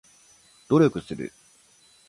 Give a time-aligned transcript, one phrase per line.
[0.67, 1.31] 努力する